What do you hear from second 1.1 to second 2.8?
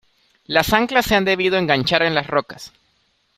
han debido enganchar en las rocas.